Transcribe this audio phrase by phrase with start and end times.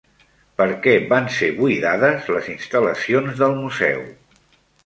[0.61, 4.05] Per què van ser buidades les instal·lacions del museu?